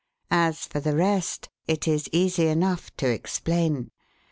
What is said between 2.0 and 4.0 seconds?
easy enough to explain.